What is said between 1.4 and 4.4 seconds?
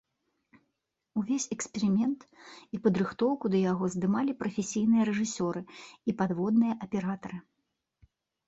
эксперымент і падрыхтоўку да яго здымалі